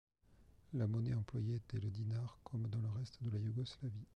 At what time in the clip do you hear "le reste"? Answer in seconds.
2.81-3.21